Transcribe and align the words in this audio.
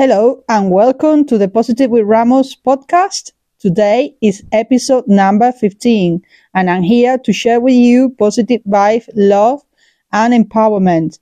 Hello 0.00 0.44
and 0.48 0.70
welcome 0.70 1.24
to 1.24 1.38
the 1.38 1.48
Positive 1.48 1.90
with 1.90 2.04
Ramos 2.06 2.54
podcast. 2.54 3.32
Today 3.58 4.14
is 4.20 4.44
episode 4.52 5.08
number 5.08 5.50
15 5.50 6.22
and 6.54 6.70
I'm 6.70 6.84
here 6.84 7.18
to 7.18 7.32
share 7.32 7.58
with 7.60 7.74
you 7.74 8.10
positive 8.10 8.62
vibe, 8.62 9.08
love 9.16 9.60
and 10.12 10.32
empowerment. 10.32 11.18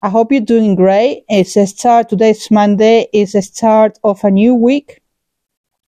I 0.00 0.08
hope 0.08 0.32
you're 0.32 0.40
doing 0.40 0.76
great. 0.76 1.26
It's 1.28 1.58
a 1.58 1.66
start, 1.66 2.08
today's 2.08 2.50
Monday 2.50 3.06
is 3.12 3.34
a 3.34 3.42
start 3.42 3.98
of 4.02 4.24
a 4.24 4.30
new 4.30 4.54
week. 4.54 5.02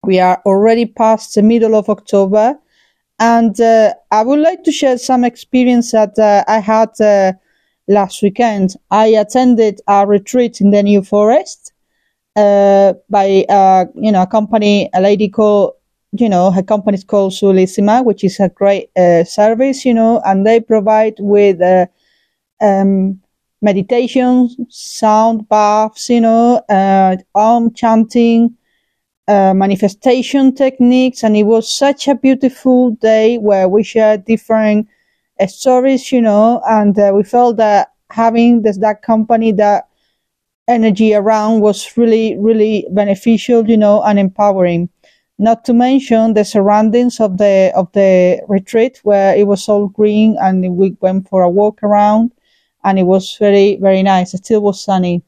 We 0.02 0.20
are 0.20 0.42
already 0.44 0.84
past 0.84 1.34
the 1.34 1.42
middle 1.42 1.74
of 1.74 1.88
October 1.88 2.58
and 3.20 3.58
uh, 3.58 3.94
I 4.10 4.22
would 4.22 4.40
like 4.40 4.64
to 4.64 4.70
share 4.70 4.98
some 4.98 5.24
experience 5.24 5.92
that 5.92 6.18
uh, 6.18 6.44
I 6.46 6.58
had 6.58 7.00
uh, 7.00 7.32
last 7.88 8.22
weekend. 8.22 8.74
I 8.90 9.06
attended 9.06 9.80
a 9.88 10.06
retreat 10.06 10.60
in 10.60 10.72
the 10.72 10.82
New 10.82 11.00
Forest 11.00 11.65
uh, 12.36 12.94
by 13.10 13.44
uh, 13.48 13.86
you 13.94 14.12
know 14.12 14.22
a 14.22 14.26
company, 14.26 14.90
a 14.94 15.00
lady 15.00 15.28
called 15.28 15.74
you 16.12 16.28
know 16.28 16.50
her 16.50 16.62
company 16.62 16.96
is 16.96 17.04
called 17.04 17.32
Sulissima, 17.32 18.04
which 18.04 18.24
is 18.24 18.38
a 18.40 18.48
great 18.48 18.90
uh, 18.96 19.24
service, 19.24 19.84
you 19.84 19.94
know, 19.94 20.20
and 20.24 20.46
they 20.46 20.60
provide 20.60 21.14
with 21.18 21.60
uh, 21.62 21.86
um, 22.60 23.20
meditation, 23.62 24.48
sound 24.70 25.48
baths, 25.48 26.08
you 26.10 26.20
know, 26.20 26.56
uh, 26.68 27.16
om 27.34 27.72
chanting. 27.74 28.56
Uh, 29.28 29.52
manifestation 29.52 30.54
techniques, 30.54 31.24
and 31.24 31.36
it 31.36 31.42
was 31.42 31.68
such 31.68 32.06
a 32.06 32.14
beautiful 32.14 32.92
day 32.92 33.38
where 33.38 33.68
we 33.68 33.82
shared 33.82 34.24
different 34.24 34.86
uh, 35.40 35.46
stories, 35.48 36.12
you 36.12 36.20
know, 36.22 36.62
and 36.68 36.96
uh, 36.96 37.10
we 37.12 37.24
felt 37.24 37.56
that 37.56 37.92
having 38.10 38.62
this 38.62 38.78
that 38.78 39.02
company 39.02 39.50
that 39.50 39.88
energy 40.68 41.14
around 41.14 41.60
was 41.60 41.96
really, 41.96 42.36
really 42.38 42.86
beneficial, 42.90 43.68
you 43.68 43.76
know, 43.76 44.02
and 44.02 44.18
empowering. 44.18 44.88
Not 45.38 45.64
to 45.66 45.74
mention 45.74 46.34
the 46.34 46.44
surroundings 46.44 47.20
of 47.20 47.36
the 47.38 47.70
of 47.76 47.92
the 47.92 48.40
retreat 48.48 49.00
where 49.02 49.36
it 49.36 49.46
was 49.46 49.68
all 49.68 49.88
green 49.88 50.36
and 50.40 50.76
we 50.76 50.96
went 51.00 51.28
for 51.28 51.42
a 51.42 51.50
walk 51.50 51.82
around 51.82 52.32
and 52.84 52.98
it 52.98 53.02
was 53.02 53.36
very, 53.38 53.76
very 53.76 54.02
nice. 54.02 54.32
It 54.32 54.44
still 54.44 54.62
was 54.62 54.82
sunny. 54.82 55.22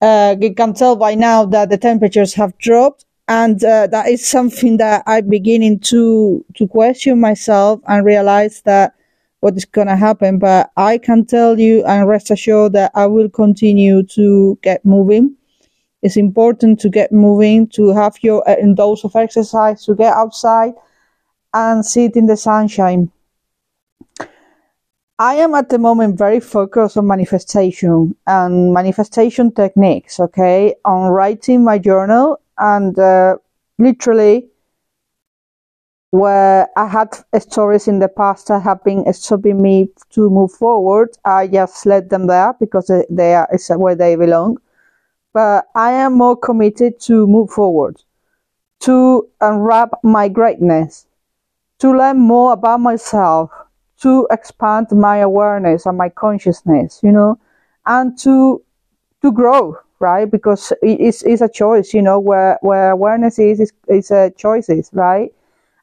Uh, 0.00 0.34
you 0.40 0.54
can 0.54 0.74
tell 0.74 0.96
by 0.96 1.14
now 1.14 1.44
that 1.44 1.70
the 1.70 1.78
temperatures 1.78 2.34
have 2.34 2.56
dropped 2.58 3.04
and 3.28 3.62
uh, 3.62 3.86
that 3.88 4.08
is 4.08 4.26
something 4.26 4.78
that 4.78 5.02
I'm 5.06 5.28
beginning 5.28 5.80
to 5.90 6.44
to 6.54 6.66
question 6.66 7.20
myself 7.20 7.80
and 7.86 8.04
realize 8.04 8.62
that 8.62 8.94
what 9.40 9.56
is 9.56 9.64
going 9.64 9.86
to 9.86 9.96
happen. 9.96 10.38
But 10.38 10.70
I 10.76 10.98
can 10.98 11.24
tell 11.24 11.58
you 11.58 11.84
and 11.84 12.08
rest 12.08 12.30
assured 12.30 12.72
that 12.72 12.92
I 12.94 13.06
will 13.06 13.28
continue 13.28 14.02
to 14.02 14.58
get 14.62 14.84
moving. 14.84 15.36
It's 16.02 16.16
important 16.16 16.80
to 16.80 16.88
get 16.88 17.12
moving, 17.12 17.66
to 17.68 17.92
have 17.92 18.16
your 18.22 18.48
uh, 18.48 18.56
dose 18.74 19.04
of 19.04 19.16
exercise, 19.16 19.84
to 19.86 19.94
get 19.94 20.14
outside 20.14 20.74
and 21.54 21.84
sit 21.84 22.16
in 22.16 22.26
the 22.26 22.36
sunshine. 22.36 23.10
I 25.20 25.34
am 25.34 25.54
at 25.56 25.68
the 25.68 25.78
moment 25.78 26.16
very 26.16 26.38
focused 26.38 26.96
on 26.96 27.08
manifestation 27.08 28.14
and 28.28 28.72
manifestation 28.72 29.50
techniques, 29.50 30.20
okay, 30.20 30.76
on 30.84 31.10
writing 31.10 31.64
my 31.64 31.78
journal 31.78 32.40
and 32.56 32.96
uh, 32.96 33.36
literally 33.78 34.46
where 36.10 36.68
I 36.76 36.86
had 36.86 37.14
stories 37.40 37.86
in 37.88 37.98
the 37.98 38.08
past 38.08 38.48
that 38.48 38.62
have 38.62 38.82
been 38.82 39.12
stopping 39.12 39.60
me 39.60 39.88
to 40.10 40.30
move 40.30 40.52
forward. 40.52 41.10
I 41.24 41.48
just 41.48 41.84
let 41.86 42.08
them 42.08 42.26
there 42.26 42.54
because 42.58 42.90
they 43.10 43.34
are 43.34 43.48
is 43.52 43.68
where 43.68 43.94
they 43.94 44.16
belong. 44.16 44.58
But 45.34 45.66
I 45.74 45.92
am 45.92 46.14
more 46.14 46.36
committed 46.36 47.00
to 47.00 47.26
move 47.26 47.50
forward, 47.50 48.02
to 48.80 49.28
unwrap 49.40 49.90
my 50.02 50.28
greatness, 50.28 51.06
to 51.80 51.92
learn 51.92 52.18
more 52.20 52.52
about 52.52 52.80
myself, 52.80 53.50
to 54.02 54.26
expand 54.30 54.88
my 54.92 55.18
awareness 55.18 55.86
and 55.86 55.98
my 55.98 56.08
consciousness, 56.08 57.00
you 57.02 57.12
know, 57.12 57.38
and 57.86 58.18
to 58.20 58.62
to 59.22 59.32
grow, 59.32 59.76
right? 60.00 60.30
Because 60.30 60.72
it's, 60.82 61.22
it's 61.24 61.42
a 61.42 61.48
choice, 61.48 61.94
you 61.94 62.02
know, 62.02 62.20
where 62.20 62.58
where 62.62 62.90
awareness 62.90 63.38
is 63.38 63.60
is, 63.60 63.72
is 63.88 64.10
a 64.10 64.30
choices, 64.36 64.90
right? 64.92 65.32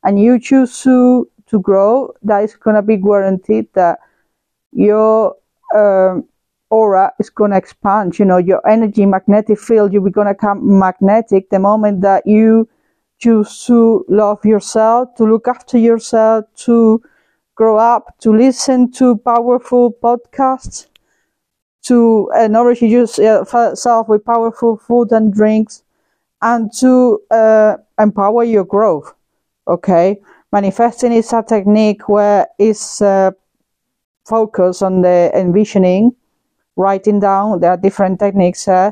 And 0.06 0.20
you 0.20 0.40
choose 0.40 0.82
to 0.84 1.28
to 1.48 1.60
grow, 1.60 2.14
that 2.24 2.44
is 2.44 2.56
gonna 2.56 2.82
be 2.82 2.98
guaranteed 2.98 3.68
that 3.74 4.00
your 4.72 5.36
um, 5.76 6.26
aura 6.70 7.12
is 7.20 7.30
gonna 7.30 7.58
expand. 7.58 8.18
You 8.18 8.26
know, 8.26 8.38
your 8.38 8.66
energy 8.68 9.06
magnetic 9.06 9.60
field, 9.60 9.94
you're 9.94 10.10
gonna 10.10 10.36
come 10.36 10.80
magnetic 10.80 11.50
the 11.50 11.60
moment 11.60 12.02
that 12.02 12.26
you 12.26 12.70
choose 13.20 13.66
to 13.66 14.06
love 14.10 14.44
yourself, 14.46 15.16
to 15.16 15.24
look 15.26 15.48
after 15.48 15.78
yourself, 15.78 16.46
to 16.66 17.02
grow 17.56 17.78
up, 17.78 18.18
to 18.20 18.36
listen 18.36 18.92
to 18.92 19.18
powerful 19.18 19.92
podcasts, 19.92 20.88
to 21.84 22.30
uh, 22.36 22.48
nourish 22.48 22.82
yourself 22.82 24.10
with 24.10 24.26
powerful 24.26 24.78
food 24.78 25.12
and 25.12 25.34
drinks, 25.34 25.84
and 26.42 26.72
to 26.74 27.22
uh, 27.32 27.78
empower 28.00 28.44
your 28.44 28.66
growth. 28.66 29.14
Okay, 29.68 30.20
manifesting 30.52 31.12
is 31.12 31.34
a 31.34 31.42
technique 31.42 32.08
where 32.08 32.48
it's 32.60 33.02
uh, 33.02 33.32
focused 34.26 34.84
on 34.84 35.02
the 35.02 35.32
envisioning, 35.34 36.16
writing 36.76 37.20
down. 37.20 37.60
There 37.60 37.72
are 37.72 37.78
different 37.78 38.20
techniques 38.20 38.68
uh, 38.68 38.92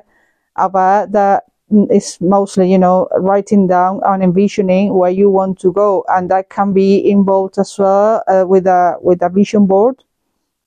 about 0.56 1.12
that 1.12 1.44
is 1.92 2.20
mostly, 2.22 2.72
you 2.72 2.78
know, 2.80 3.08
writing 3.18 3.68
down 3.68 4.02
and 4.06 4.24
envisioning 4.24 4.94
where 4.96 5.12
you 5.12 5.30
want 5.30 5.60
to 5.60 5.72
go, 5.72 6.06
and 6.08 6.30
that 6.32 6.50
can 6.50 6.74
be 6.74 7.10
involved 7.10 7.60
as 7.60 7.78
well 7.78 8.24
uh, 8.28 8.46
with 8.48 8.66
a 8.66 8.98
with 9.02 9.22
a 9.22 9.30
vision 9.30 9.68
board, 9.68 10.04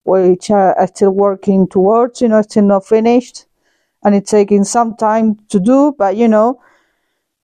which 0.05 0.53
uh, 0.53 0.75
I'm 0.79 0.87
still 0.87 1.11
working 1.13 1.67
towards. 1.67 2.21
You 2.21 2.29
know, 2.29 2.43
still 2.43 2.65
not 2.65 2.87
finished, 2.87 3.47
and 4.05 4.15
it's 4.15 4.31
taking 4.31 4.63
some 4.63 4.97
time 4.97 5.37
to 5.49 5.59
do, 5.59 5.95
but 5.99 6.17
you 6.17 6.29
know 6.29 6.61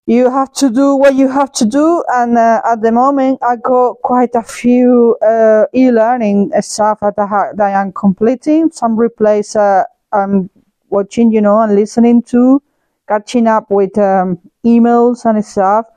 you 0.05 0.29
have 0.29 0.51
to 0.53 0.69
do 0.69 0.95
what 0.95 1.15
you 1.15 1.29
have 1.29 1.51
to 1.53 1.65
do. 1.65 2.03
And 2.09 2.37
uh, 2.37 2.61
at 2.69 2.81
the 2.81 2.91
moment, 2.91 3.39
I 3.41 3.55
got 3.55 4.01
quite 4.01 4.35
a 4.35 4.43
few 4.43 5.17
uh, 5.21 5.65
e-learning 5.73 6.51
stuff 6.61 6.99
that 7.01 7.17
I, 7.17 7.51
that 7.55 7.63
I 7.63 7.81
am 7.81 7.93
completing. 7.93 8.71
Some 8.71 8.97
replays 8.97 9.55
uh, 9.55 9.85
I'm 10.11 10.49
watching, 10.89 11.31
you 11.31 11.41
know, 11.41 11.59
and 11.61 11.75
listening 11.75 12.21
to, 12.23 12.61
catching 13.07 13.47
up 13.47 13.71
with 13.71 13.97
um, 13.97 14.39
emails 14.65 15.23
and 15.25 15.43
stuff. 15.43 15.87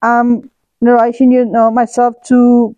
I'm 0.00 0.50
narrating, 0.80 1.30
you 1.30 1.44
know, 1.44 1.70
myself 1.70 2.14
to 2.26 2.74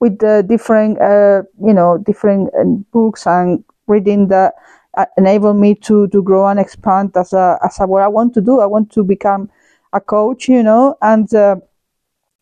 with 0.00 0.18
the 0.18 0.44
different, 0.46 1.00
uh, 1.00 1.42
you 1.62 1.74
know, 1.74 1.98
different 1.98 2.50
uh, 2.58 2.64
books 2.90 3.26
and 3.26 3.62
reading 3.86 4.28
that 4.28 4.54
uh, 4.96 5.04
enable 5.16 5.54
me 5.54 5.74
to 5.74 6.08
to 6.08 6.22
grow 6.22 6.48
and 6.48 6.58
expand 6.58 7.12
as 7.16 7.32
a 7.32 7.58
as 7.64 7.78
a 7.78 7.86
what 7.86 8.02
I 8.02 8.08
want 8.08 8.34
to 8.34 8.40
do. 8.40 8.60
I 8.60 8.66
want 8.66 8.90
to 8.92 9.04
become 9.04 9.50
a 9.92 10.00
coach, 10.00 10.48
you 10.48 10.62
know, 10.62 10.96
and 11.02 11.28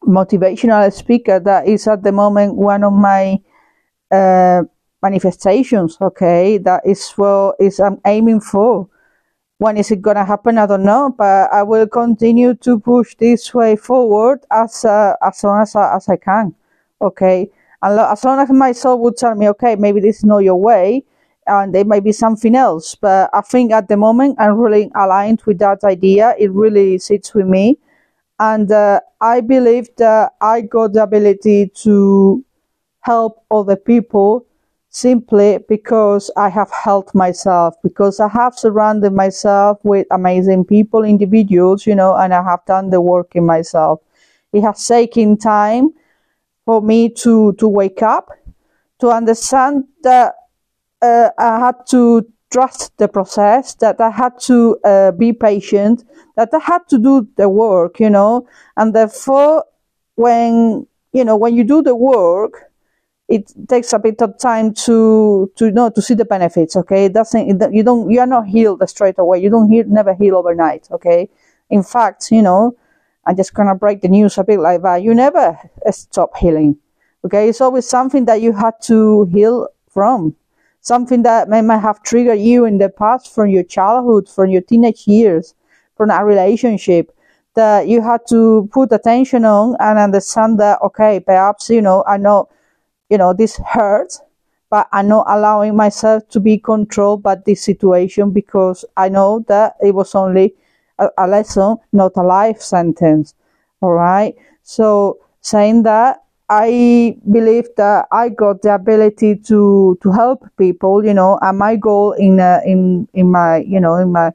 motivational 0.04 0.92
speaker. 0.92 1.41
That 1.41 1.66
is 1.66 1.86
at 1.86 2.03
the 2.03 2.12
moment 2.12 2.54
one 2.54 2.84
of 2.84 2.92
my 2.92 3.38
uh, 4.10 4.62
manifestations. 5.03 5.98
Okay, 6.00 6.58
that 6.58 6.82
is 6.87 7.10
what 7.12 7.56
is 7.60 7.81
I'm 7.81 8.00
aiming 8.06 8.41
for. 8.41 8.88
When 9.58 9.76
is 9.76 9.91
it 9.91 10.00
gonna 10.00 10.25
happen? 10.25 10.56
I 10.58 10.66
don't 10.66 10.84
know, 10.84 11.14
but 11.16 11.53
I 11.53 11.64
will 11.64 11.87
continue 11.88 12.54
to 12.54 12.78
push 12.78 13.16
this 13.16 13.53
way 13.53 13.76
forward 13.76 14.44
as 14.50 14.84
uh, 14.84 15.14
as 15.22 15.42
long 15.42 15.62
as 15.62 15.75
I, 15.75 15.97
as 15.97 16.08
I 16.08 16.16
can. 16.16 16.54
Okay, 17.00 17.50
and 17.82 17.98
as 17.98 18.25
long 18.25 18.38
as 18.38 18.50
my 18.50 18.72
soul 18.72 19.00
would 19.00 19.16
tell 19.16 19.34
me, 19.34 19.48
okay, 19.50 19.76
maybe 19.76 20.00
this 20.00 20.19
is 20.19 20.25
not 20.25 20.38
your 20.38 20.60
way, 20.60 21.04
and 21.48 21.75
there 21.75 21.84
might 21.84 22.04
be 22.04 22.12
something 22.12 22.54
else. 22.54 22.94
But 22.94 23.31
I 23.32 23.41
think 23.41 23.72
at 23.72 23.88
the 23.88 23.97
moment 23.97 24.36
I'm 24.38 24.56
really 24.59 24.91
aligned 24.94 25.43
with 25.46 25.58
that 25.58 25.84
idea. 25.84 26.34
It 26.38 26.52
really 26.52 26.99
sits 26.99 27.34
with 27.34 27.46
me. 27.46 27.78
And 28.38 28.70
uh, 28.70 29.00
I 29.20 29.40
believe 29.40 29.88
that 29.96 30.34
I 30.40 30.61
got 30.61 30.93
the 30.93 31.02
ability 31.02 31.72
to 31.82 32.44
help 33.00 33.44
other 33.50 33.76
people 33.76 34.46
simply 34.90 35.58
because 35.69 36.31
I 36.37 36.49
have 36.49 36.70
helped 36.70 37.14
myself, 37.14 37.75
because 37.82 38.20
I 38.20 38.28
have 38.28 38.55
surrounded 38.55 39.12
myself 39.12 39.78
with 39.82 40.06
amazing 40.11 40.64
people, 40.64 41.05
individuals, 41.05 41.87
you 41.87 41.94
know, 41.94 42.14
and 42.17 42.32
I 42.32 42.43
have 42.43 42.64
done 42.67 42.90
the 42.90 43.00
work 43.00 43.34
in 43.34 43.44
myself. 43.44 44.00
It 44.52 44.62
has 44.62 44.87
taken 44.87 45.37
time 45.37 45.90
for 46.64 46.81
me 46.81 47.11
to, 47.11 47.52
to 47.55 47.69
wake 47.69 48.02
up, 48.02 48.31
to 49.00 49.08
understand 49.08 49.84
that 50.02 50.34
uh, 51.02 51.30
I 51.38 51.58
had 51.58 51.86
to 51.90 52.26
trust 52.50 52.96
the 52.96 53.08
process, 53.08 53.74
that 53.76 54.00
I 54.00 54.10
had 54.10 54.38
to 54.42 54.78
uh, 54.84 55.12
be 55.12 55.32
patient, 55.32 56.04
that 56.36 56.48
I 56.52 56.58
had 56.58 56.88
to 56.88 56.98
do 56.98 57.28
the 57.36 57.48
work, 57.48 58.00
you 58.00 58.10
know, 58.10 58.46
and 58.76 58.94
therefore 58.94 59.64
when, 60.14 60.86
you 61.12 61.24
know, 61.24 61.36
when 61.36 61.54
you 61.54 61.64
do 61.64 61.82
the 61.82 61.94
work, 61.94 62.68
it 63.28 63.52
takes 63.68 63.92
a 63.92 63.98
bit 63.98 64.22
of 64.22 64.38
time 64.38 64.72
to 64.72 65.52
to 65.56 65.70
know 65.70 65.90
to 65.90 66.00
see 66.00 66.14
the 66.14 66.24
benefits. 66.24 66.74
Okay, 66.76 67.04
it 67.04 67.12
doesn't 67.12 67.74
you 67.74 67.82
don't 67.82 68.10
you 68.10 68.20
are 68.20 68.26
not 68.26 68.46
healed 68.46 68.82
straight 68.88 69.18
away. 69.18 69.38
You 69.38 69.50
don't 69.50 69.70
heal 69.70 69.84
never 69.86 70.14
heal 70.14 70.36
overnight. 70.36 70.88
Okay, 70.90 71.28
in 71.68 71.82
fact, 71.82 72.30
you 72.32 72.40
know, 72.40 72.74
I'm 73.26 73.36
just 73.36 73.52
gonna 73.52 73.74
break 73.74 74.00
the 74.00 74.08
news 74.08 74.38
a 74.38 74.44
bit 74.44 74.58
like 74.58 74.82
that. 74.82 75.02
You 75.02 75.14
never 75.14 75.58
stop 75.90 76.36
healing. 76.38 76.78
Okay, 77.24 77.50
it's 77.50 77.60
always 77.60 77.86
something 77.86 78.24
that 78.24 78.40
you 78.40 78.52
had 78.54 78.80
to 78.82 79.26
heal 79.26 79.68
from, 79.90 80.34
something 80.80 81.22
that 81.22 81.48
may, 81.48 81.62
might 81.62 81.78
have 81.78 82.02
triggered 82.02 82.38
you 82.38 82.64
in 82.64 82.78
the 82.78 82.88
past 82.88 83.34
from 83.34 83.48
your 83.48 83.64
childhood, 83.64 84.28
from 84.28 84.50
your 84.50 84.62
teenage 84.62 85.06
years, 85.06 85.54
from 85.96 86.10
a 86.10 86.25
relationship 86.25 87.14
that 87.54 87.88
you 87.88 88.00
had 88.02 88.20
to 88.28 88.69
put 88.72 88.92
attention 88.92 89.44
on 89.44 89.76
and 89.80 89.98
understand 89.98 90.60
that 90.60 90.80
okay, 90.82 91.20
perhaps 91.20 91.69
you 91.70 91.82
know 91.82 92.04
I 92.06 92.16
know 92.16 92.48
you 93.08 93.19
know, 93.19 93.32
this 93.32 93.56
hurts, 93.66 94.20
but 94.70 94.88
I'm 94.92 95.08
not 95.08 95.26
allowing 95.28 95.76
myself 95.76 96.28
to 96.30 96.40
be 96.40 96.58
controlled 96.58 97.22
by 97.22 97.36
this 97.36 97.62
situation 97.62 98.31
because 98.31 98.84
I 98.96 99.08
know 99.08 99.44
that 99.48 99.76
it 99.81 99.94
was 99.94 100.14
only 100.14 100.54
a, 100.98 101.08
a 101.16 101.26
lesson, 101.26 101.76
not 101.92 102.12
a 102.16 102.22
life 102.22 102.60
sentence. 102.60 103.34
All 103.81 103.92
right. 103.92 104.34
So 104.62 105.19
saying 105.40 105.84
that, 105.84 106.22
I 106.50 107.18
believe 107.30 107.68
that 107.76 108.06
I 108.10 108.30
got 108.30 108.62
the 108.62 108.74
ability 108.74 109.36
to 109.50 109.98
to 110.02 110.12
help 110.12 110.46
people, 110.56 111.04
you 111.04 111.12
know, 111.14 111.38
and 111.42 111.58
my 111.58 111.76
goal 111.76 112.12
in 112.12 112.40
uh, 112.40 112.60
in 112.64 113.06
in 113.12 113.30
my 113.30 113.58
you 113.58 113.80
know 113.80 113.96
in 113.96 114.12
my 114.12 114.32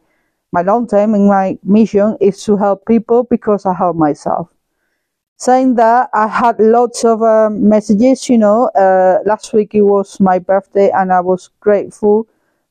my 0.51 0.61
long 0.61 0.87
term 0.87 1.15
in 1.15 1.27
my 1.27 1.57
mission 1.63 2.17
is 2.21 2.43
to 2.45 2.57
help 2.57 2.85
people 2.85 3.23
because 3.23 3.65
I 3.65 3.73
help 3.73 3.97
myself 3.97 4.49
saying 5.37 5.75
that 5.75 6.09
I 6.13 6.27
had 6.27 6.59
lots 6.59 7.03
of 7.05 7.21
uh, 7.21 7.49
messages. 7.51 8.29
You 8.29 8.37
know, 8.39 8.65
uh, 8.75 9.19
last 9.25 9.53
week 9.53 9.75
it 9.75 9.83
was 9.83 10.19
my 10.19 10.39
birthday, 10.39 10.91
and 10.91 11.11
I 11.13 11.21
was 11.21 11.49
grateful 11.59 12.27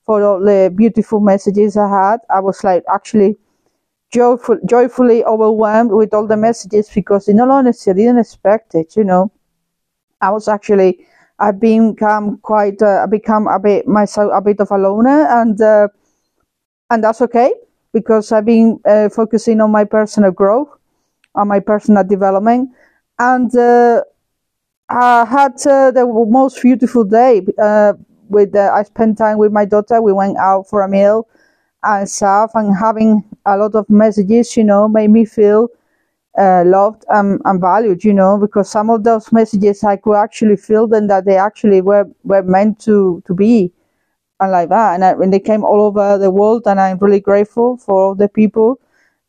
for 0.07 0.23
all 0.23 0.41
the 0.41 0.73
beautiful 0.75 1.21
messages 1.21 1.77
I 1.77 1.89
had. 1.89 2.21
I 2.31 2.41
was 2.41 2.65
like 2.65 2.85
actually 2.93 3.37
joyful, 4.13 4.59
joyfully 4.67 5.25
overwhelmed 5.25 5.91
with 5.93 6.15
all 6.15 6.27
the 6.27 6.37
messages 6.37 6.89
because, 6.95 7.29
in 7.29 7.41
all 7.41 7.51
honesty, 7.51 7.91
I 7.91 7.95
didn't 7.95 8.19
expect 8.19 8.75
it. 8.75 8.97
You 8.97 9.05
know, 9.05 9.33
I 10.21 10.31
was 10.31 10.49
actually 10.49 11.07
I've 11.39 11.61
become 11.61 12.39
quite 12.39 12.81
uh, 12.83 13.07
become 13.09 13.49
a 13.49 13.59
bit 13.59 13.87
myself 13.89 14.33
a 14.35 14.41
bit 14.41 14.61
of 14.61 14.71
a 14.71 14.79
loner, 14.79 15.27
and 15.29 15.61
uh, 15.61 15.89
and 16.91 17.03
that's 17.05 17.23
okay 17.23 17.53
because 17.93 18.33
I've 18.33 18.45
been 18.47 18.81
uh, 18.85 19.09
focusing 19.09 19.61
on 19.61 19.71
my 19.71 19.85
personal 19.85 20.31
growth 20.31 20.69
on 21.35 21.49
my 21.49 21.61
personal 21.61 22.05
development. 22.05 22.71
And 23.19 23.55
uh, 23.57 24.03
I 24.89 25.25
had 25.25 25.55
uh, 25.67 25.91
the 25.93 26.07
most 26.29 26.63
beautiful 26.63 27.05
day. 27.05 27.47
Uh, 27.63 27.95
with 28.29 28.57
I 28.57 28.83
spent 28.85 29.19
time 29.19 29.39
with 29.39 29.53
my 29.53 29.65
daughter. 29.67 30.01
We 30.03 30.13
went 30.13 30.39
out 30.39 30.69
for 30.69 30.83
a 30.83 30.89
meal 30.89 31.29
and 31.85 32.09
stuff, 32.09 32.53
and 32.55 32.77
having 32.77 33.25
a 33.47 33.57
lot 33.57 33.75
of 33.75 33.89
messages, 33.91 34.57
you 34.57 34.65
know, 34.65 34.89
made 34.89 35.11
me 35.11 35.25
feel 35.25 35.69
uh, 36.39 36.63
loved 36.65 37.05
and, 37.09 37.41
and, 37.45 37.61
valued, 37.61 38.05
you 38.05 38.13
know, 38.13 38.39
because 38.39 38.71
some 38.71 38.89
of 38.91 39.05
those 39.05 39.31
messages 39.33 39.85
I 39.85 39.97
could 39.97 40.17
actually 40.17 40.57
feel 40.57 40.87
them 40.87 41.09
that 41.09 41.25
they 41.25 41.37
actually 41.37 41.81
were, 41.81 42.09
were 42.25 42.43
meant 42.43 42.81
to, 42.81 43.23
to 43.27 43.35
be 43.35 43.73
and 44.41 44.53
like 44.53 44.69
that. 44.69 44.95
And, 44.95 45.05
I, 45.05 45.13
and 45.13 45.33
they 45.33 45.41
came 45.41 45.65
all 45.65 45.81
over 45.81 46.19
the 46.19 46.31
world, 46.31 46.63
and 46.67 46.81
I'm 46.81 46.99
really 46.99 47.21
grateful 47.21 47.77
for 47.77 47.95
all 47.95 48.15
the 48.15 48.29
people 48.29 48.81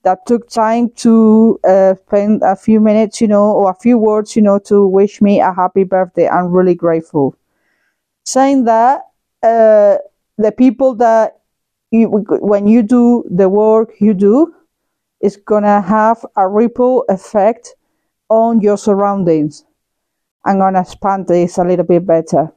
that 0.04 0.26
took 0.26 0.50
time 0.50 0.90
to 0.90 1.60
uh, 1.64 1.96
spend 2.08 2.42
a 2.44 2.56
few 2.56 2.80
minutes, 2.80 3.22
you 3.22 3.28
know, 3.28 3.52
or 3.52 3.70
a 3.70 3.76
few 3.76 3.98
words, 3.98 4.36
you 4.36 4.42
know, 4.42 4.60
to 4.60 4.86
wish 4.86 5.22
me 5.22 5.40
a 5.40 5.54
happy 5.54 5.84
birthday. 5.84 6.28
I'm 6.28 6.52
really 6.52 6.76
grateful. 6.76 7.36
Saying 8.26 8.66
that, 8.66 9.02
uh, 9.44 9.98
the 10.38 10.52
people 10.52 10.96
that 10.96 11.40
you, 11.94 12.08
when 12.10 12.68
you 12.68 12.84
do 12.84 13.24
the 13.30 13.48
work 13.48 13.94
you 14.00 14.14
do, 14.14 14.54
it's 15.22 15.38
gonna 15.38 15.82
have 15.82 16.26
a 16.36 16.48
ripple 16.48 17.06
effect 17.08 17.76
on 18.30 18.60
your 18.62 18.78
surroundings. 18.78 19.64
I'm 20.46 20.60
gonna 20.60 20.82
expand 20.82 21.28
this 21.28 21.58
a 21.58 21.64
little 21.64 21.86
bit 21.86 22.06
better. 22.06 22.52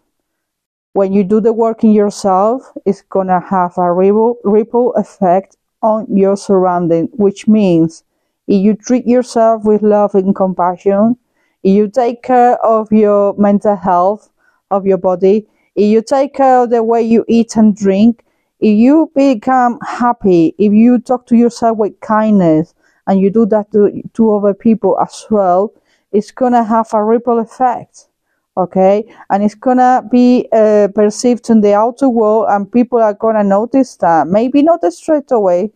When 0.94 1.12
you 1.12 1.22
do 1.22 1.40
the 1.40 1.52
work 1.52 1.84
in 1.84 1.92
yourself, 1.92 2.72
it's 2.84 3.02
gonna 3.02 3.40
have 3.40 3.76
a 3.76 3.92
ripple, 3.92 4.38
ripple 4.42 4.94
effect 4.94 5.56
on 5.82 6.06
your 6.08 6.36
surrounding, 6.36 7.08
which 7.12 7.46
means 7.46 8.02
if 8.48 8.62
you 8.62 8.74
treat 8.74 9.06
yourself 9.06 9.64
with 9.64 9.82
love 9.82 10.14
and 10.14 10.34
compassion, 10.34 11.16
if 11.62 11.76
you 11.76 11.88
take 11.88 12.22
care 12.22 12.56
of 12.64 12.90
your 12.90 13.34
mental 13.36 13.76
health 13.76 14.30
of 14.70 14.86
your 14.86 14.98
body, 14.98 15.46
if 15.74 15.84
you 15.84 16.00
take 16.00 16.34
care 16.34 16.62
of 16.62 16.70
the 16.70 16.82
way 16.82 17.02
you 17.02 17.24
eat 17.28 17.56
and 17.56 17.76
drink, 17.76 18.24
if 18.60 18.76
you 18.76 19.10
become 19.14 19.78
happy, 19.86 20.54
if 20.58 20.72
you 20.72 20.98
talk 20.98 21.26
to 21.26 21.36
yourself 21.36 21.78
with 21.78 22.00
kindness, 22.00 22.74
and 23.06 23.20
you 23.20 23.30
do 23.30 23.46
that 23.46 23.70
to, 23.72 24.02
to 24.14 24.34
other 24.34 24.54
people 24.54 24.98
as 25.00 25.26
well, 25.30 25.72
it's 26.12 26.30
gonna 26.32 26.64
have 26.64 26.92
a 26.92 27.04
ripple 27.04 27.38
effect 27.38 28.08
okay? 28.56 29.04
And 29.30 29.42
it's 29.44 29.54
gonna 29.54 30.02
be 30.10 30.48
uh, 30.52 30.88
perceived 30.94 31.50
in 31.50 31.60
the 31.60 31.74
outer 31.74 32.08
world 32.08 32.46
and 32.48 32.70
people 32.70 33.00
are 33.00 33.14
gonna 33.14 33.44
notice 33.44 33.96
that. 33.96 34.26
Maybe 34.26 34.62
not 34.62 34.80
straight 34.92 35.30
away. 35.30 35.72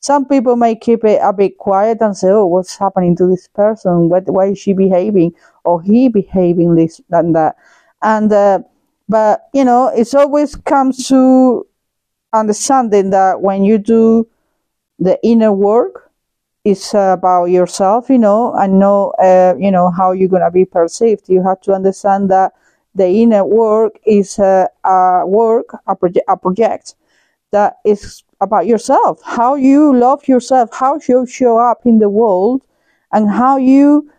Some 0.00 0.26
people 0.26 0.56
may 0.56 0.76
keep 0.76 1.04
it 1.04 1.20
a 1.22 1.32
bit 1.32 1.58
quiet 1.58 1.98
and 2.00 2.16
say 2.16 2.28
oh 2.28 2.46
what's 2.46 2.76
happening 2.76 3.16
to 3.16 3.26
this 3.26 3.48
person? 3.48 4.08
What, 4.08 4.24
why 4.26 4.46
is 4.46 4.58
she 4.58 4.72
behaving 4.72 5.34
or 5.64 5.82
he 5.82 6.08
behaving 6.08 6.74
this 6.76 7.00
and 7.10 7.34
that? 7.34 7.56
And 8.02 8.32
uh, 8.32 8.60
but 9.08 9.48
you 9.52 9.64
know 9.64 9.88
it 9.88 10.14
always 10.14 10.54
comes 10.54 11.08
to 11.08 11.66
understanding 12.32 13.10
that 13.10 13.40
when 13.40 13.64
you 13.64 13.78
do 13.78 14.28
the 14.98 15.18
inner 15.22 15.52
work 15.52 16.08
it's 16.64 16.92
about 16.92 17.46
yourself, 17.46 18.10
you 18.10 18.18
know, 18.18 18.52
and 18.54 18.78
know, 18.78 19.10
uh, 19.22 19.54
you 19.58 19.70
know, 19.70 19.90
how 19.90 20.12
you're 20.12 20.28
going 20.28 20.42
to 20.42 20.50
be 20.50 20.66
perceived. 20.66 21.28
You 21.28 21.42
have 21.42 21.60
to 21.62 21.72
understand 21.72 22.30
that 22.30 22.52
the 22.94 23.08
inner 23.08 23.44
work 23.44 23.98
is 24.04 24.38
a, 24.38 24.68
a 24.84 25.26
work, 25.26 25.70
a, 25.86 25.96
proje- 25.96 26.28
a 26.28 26.36
project 26.36 26.94
that 27.52 27.76
is 27.86 28.22
about 28.40 28.66
yourself, 28.66 29.20
how 29.24 29.54
you 29.54 29.96
love 29.96 30.28
yourself, 30.28 30.70
how 30.72 31.00
you 31.08 31.26
show 31.26 31.58
up 31.58 31.86
in 31.86 32.00
the 32.00 32.10
world, 32.10 32.62
and 33.12 33.30
how 33.30 33.56
you 33.56 34.10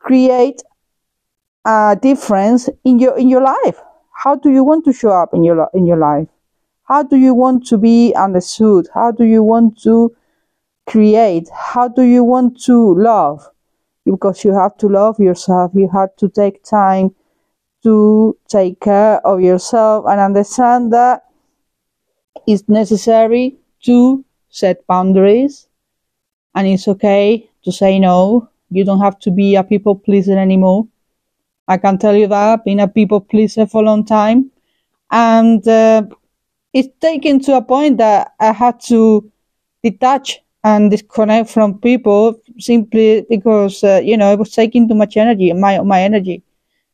create 0.00 0.62
a 1.64 1.96
difference 2.00 2.68
in 2.84 2.98
your 2.98 3.16
in 3.16 3.28
your 3.28 3.40
life. 3.40 3.80
How 4.12 4.34
do 4.34 4.50
you 4.50 4.64
want 4.64 4.84
to 4.86 4.92
show 4.92 5.10
up 5.10 5.32
in 5.32 5.44
your 5.44 5.70
in 5.74 5.86
your 5.86 5.96
life? 5.98 6.33
How 6.84 7.02
do 7.02 7.16
you 7.16 7.34
want 7.34 7.66
to 7.68 7.78
be 7.78 8.14
understood? 8.14 8.88
How 8.92 9.10
do 9.10 9.24
you 9.24 9.42
want 9.42 9.80
to 9.82 10.14
create? 10.86 11.48
How 11.54 11.88
do 11.88 12.02
you 12.02 12.22
want 12.22 12.60
to 12.64 12.94
love? 12.94 13.48
Because 14.04 14.44
you 14.44 14.52
have 14.52 14.76
to 14.78 14.88
love 14.88 15.18
yourself. 15.18 15.72
You 15.74 15.88
have 15.94 16.14
to 16.16 16.28
take 16.28 16.62
time 16.62 17.14
to 17.82 18.36
take 18.48 18.80
care 18.80 19.26
of 19.26 19.40
yourself 19.40 20.04
and 20.06 20.20
understand 20.20 20.92
that 20.92 21.24
it's 22.46 22.68
necessary 22.68 23.56
to 23.84 24.24
set 24.50 24.86
boundaries. 24.86 25.68
And 26.54 26.66
it's 26.66 26.86
okay 26.86 27.50
to 27.64 27.72
say 27.72 27.98
no. 27.98 28.50
You 28.70 28.84
don't 28.84 29.00
have 29.00 29.18
to 29.20 29.30
be 29.30 29.56
a 29.56 29.64
people 29.64 29.94
pleaser 29.94 30.38
anymore. 30.38 30.86
I 31.66 31.78
can 31.78 31.96
tell 31.96 32.14
you 32.14 32.26
that 32.26 32.64
been 32.64 32.80
a 32.80 32.88
people 32.88 33.20
pleaser 33.20 33.66
for 33.66 33.82
a 33.82 33.86
long 33.86 34.04
time. 34.04 34.50
And 35.10 35.66
uh, 35.66 36.02
it's 36.74 36.88
taken 37.00 37.40
to 37.40 37.56
a 37.56 37.62
point 37.62 37.98
that 37.98 38.32
i 38.40 38.52
had 38.52 38.80
to 38.80 39.30
detach 39.82 40.40
and 40.64 40.90
disconnect 40.90 41.50
from 41.50 41.78
people 41.80 42.40
simply 42.58 43.26
because 43.30 43.84
uh, 43.84 44.00
you 44.04 44.16
know 44.16 44.32
it 44.32 44.38
was 44.38 44.50
taking 44.50 44.88
too 44.88 44.94
much 44.94 45.16
energy 45.16 45.52
my 45.52 45.80
my 45.80 46.02
energy. 46.02 46.42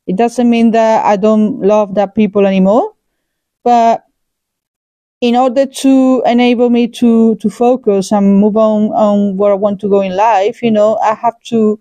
It 0.07 0.17
doesn't 0.17 0.49
mean 0.49 0.71
that 0.71 1.05
i 1.05 1.15
don't 1.15 1.61
love 1.61 1.95
that 1.95 2.15
people 2.15 2.45
anymore 2.47 2.93
but 3.63 4.05
in 5.21 5.35
order 5.35 5.65
to 5.65 6.23
enable 6.25 6.69
me 6.69 6.87
to 6.87 7.35
to 7.35 7.49
focus 7.49 8.11
and 8.11 8.39
move 8.39 8.57
on 8.57 8.91
on 8.91 9.37
where 9.37 9.51
i 9.51 9.55
want 9.55 9.79
to 9.81 9.89
go 9.89 10.01
in 10.01 10.15
life 10.15 10.61
you 10.63 10.71
know 10.71 10.97
i 10.97 11.13
have 11.13 11.39
to 11.43 11.79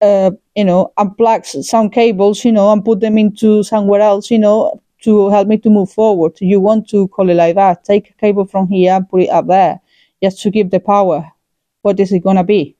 uh, 0.00 0.30
you 0.54 0.64
know 0.64 0.92
unplug 0.98 1.44
some 1.44 1.90
cables 1.90 2.44
you 2.44 2.52
know 2.52 2.70
and 2.72 2.84
put 2.84 3.00
them 3.00 3.18
into 3.18 3.62
somewhere 3.62 4.00
else 4.00 4.30
you 4.30 4.38
know 4.38 4.80
to 5.02 5.30
help 5.30 5.48
me 5.48 5.56
to 5.58 5.70
move 5.70 5.90
forward 5.90 6.32
you 6.40 6.60
want 6.60 6.88
to 6.88 7.08
call 7.08 7.30
it 7.30 7.34
like 7.34 7.54
that 7.54 7.84
take 7.84 8.10
a 8.10 8.12
cable 8.14 8.44
from 8.44 8.68
here 8.68 8.92
and 8.94 9.08
put 9.08 9.22
it 9.22 9.30
up 9.30 9.46
there 9.46 9.80
just 10.22 10.40
to 10.42 10.50
give 10.50 10.70
the 10.70 10.80
power. 10.80 11.30
What 11.82 12.00
is 12.00 12.12
it 12.12 12.20
going 12.20 12.36
to 12.36 12.44
be? 12.44 12.76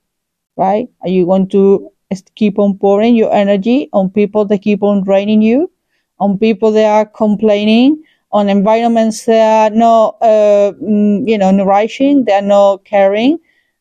Right? 0.57 0.89
Are 1.03 1.09
you 1.09 1.27
going 1.27 1.49
to 1.51 1.91
keep 2.35 2.59
on 2.59 2.79
pouring 2.79 3.15
your 3.15 3.33
energy 3.33 3.89
on 3.93 4.11
people 4.11 4.45
that 4.47 4.63
keep 4.63 4.83
on 4.83 5.05
draining 5.05 5.43
you, 5.43 5.71
on 6.19 6.39
people 6.39 6.73
that 6.73 6.85
are 6.85 7.07
complaining, 7.07 8.03
on 8.33 8.49
environments 8.49 9.25
that 9.27 9.73
are 9.73 9.77
not, 9.77 10.17
uh, 10.21 10.73
mm, 10.83 11.29
you 11.29 11.39
know, 11.39 11.51
nourishing, 11.51 12.25
they 12.25 12.33
are 12.33 12.43
not 12.43 12.85
caring, 12.85 13.39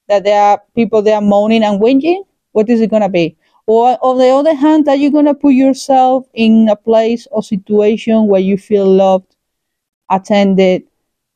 that 0.08 0.24
there 0.24 0.41
are 0.41 0.62
people 0.75 1.01
that 1.01 1.13
are 1.13 1.22
moaning 1.22 1.63
and 1.63 1.82
whinging? 1.82 2.24
What 2.51 2.70
is 2.70 2.79
it 2.79 2.89
going 2.89 3.01
to 3.01 3.10
be? 3.10 3.36
Or 3.67 3.97
on 4.01 4.17
the 4.17 4.29
other 4.29 4.55
hand, 4.55 4.88
are 4.88 4.95
you 4.95 5.12
going 5.12 5.25
to 5.25 5.33
put 5.33 5.53
yourself 5.53 6.25
in 6.33 6.69
a 6.69 6.75
place 6.75 7.27
or 7.31 7.43
situation 7.43 8.27
where 8.27 8.41
you 8.41 8.57
feel 8.57 8.86
loved, 8.89 9.36
attended, 10.09 10.83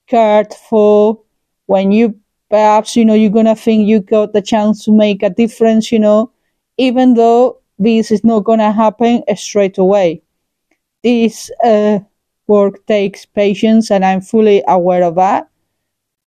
cared 0.08 0.54
for, 0.54 1.20
when 1.66 1.92
you 1.92 2.18
perhaps, 2.50 2.96
you 2.96 3.04
know, 3.04 3.14
you're 3.14 3.30
going 3.30 3.46
to 3.46 3.56
think 3.56 3.88
you 3.88 4.00
got 4.00 4.34
the 4.34 4.42
chance 4.42 4.86
to 4.86 4.92
make 4.92 5.24
a 5.24 5.30
difference, 5.30 5.92
you 5.92 6.00
know, 6.00 6.32
even 6.78 7.16
though 7.16 7.60
this 7.80 8.12
is 8.12 8.24
not 8.24 8.46
going 8.46 8.60
to 8.60 8.72
happen 8.72 9.24
straight 9.36 9.78
away. 9.78 10.22
This 11.04 11.50
uh, 11.64 12.00
work 12.48 12.86
takes 12.86 13.26
patience 13.26 13.90
and 13.90 14.06
I'm 14.06 14.22
fully 14.22 14.64
aware 14.68 15.04
of 15.04 15.16
that. 15.16 15.50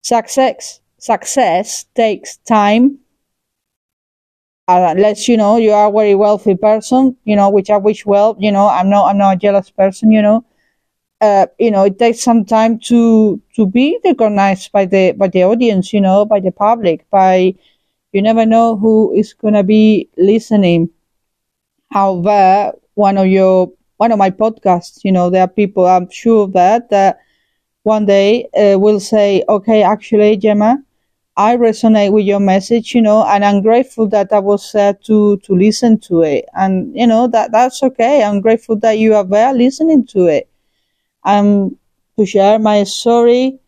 Success, 0.02 0.80
success 0.98 1.84
takes 1.94 2.38
time 2.38 2.98
unless 4.68 5.28
you 5.28 5.36
know 5.36 5.56
you 5.56 5.72
are 5.72 5.88
a 5.88 5.92
very 5.92 6.14
wealthy 6.14 6.54
person, 6.54 7.16
you 7.24 7.36
know, 7.36 7.50
which 7.50 7.70
I 7.70 7.76
wish 7.76 8.06
well, 8.06 8.36
you 8.38 8.52
know, 8.52 8.68
I'm 8.68 8.88
not 8.90 9.08
I'm 9.08 9.18
not 9.18 9.34
a 9.36 9.38
jealous 9.38 9.70
person, 9.70 10.10
you 10.12 10.22
know. 10.22 10.44
Uh, 11.20 11.46
you 11.58 11.70
know, 11.70 11.84
it 11.84 11.98
takes 11.98 12.20
some 12.22 12.44
time 12.44 12.78
to 12.80 13.40
to 13.56 13.66
be 13.66 13.98
recognized 14.04 14.72
by 14.72 14.86
the 14.86 15.12
by 15.12 15.28
the 15.28 15.44
audience, 15.44 15.92
you 15.92 16.00
know, 16.00 16.24
by 16.24 16.40
the 16.40 16.52
public, 16.52 17.08
by 17.10 17.54
you 18.12 18.22
never 18.22 18.46
know 18.46 18.76
who 18.76 19.12
is 19.14 19.32
gonna 19.34 19.64
be 19.64 20.08
listening. 20.18 20.90
However, 21.90 22.72
one 22.94 23.18
of 23.18 23.26
your 23.28 23.70
one 23.96 24.10
of 24.12 24.18
my 24.18 24.30
podcasts, 24.30 25.04
you 25.04 25.12
know, 25.12 25.30
there 25.30 25.42
are 25.42 25.48
people 25.48 25.86
I'm 25.86 26.10
sure 26.10 26.48
that 26.48 26.90
that 26.90 27.18
one 27.84 28.06
day 28.06 28.48
uh, 28.54 28.78
will 28.78 29.00
say, 29.00 29.44
okay, 29.48 29.82
actually, 29.82 30.36
Gemma, 30.38 30.82
I 31.36 31.56
resonate 31.56 32.12
with 32.12 32.26
your 32.26 32.40
message, 32.40 32.94
you 32.94 33.00
know, 33.00 33.24
and 33.24 33.42
I'm 33.42 33.62
grateful 33.62 34.06
that 34.08 34.32
I 34.32 34.38
was 34.38 34.70
there 34.72 34.92
to, 35.04 35.38
to 35.38 35.54
listen 35.54 35.98
to 36.00 36.22
it. 36.22 36.44
And, 36.52 36.94
you 36.94 37.06
know, 37.06 37.26
that, 37.28 37.52
that's 37.52 37.82
okay. 37.82 38.22
I'm 38.22 38.42
grateful 38.42 38.76
that 38.76 38.98
you 38.98 39.14
are 39.14 39.24
there 39.24 39.54
listening 39.54 40.06
to 40.08 40.26
it. 40.26 40.50
Um, 41.24 41.78
to 42.18 42.26
share 42.26 42.58
my 42.58 42.84
story, 42.84 43.58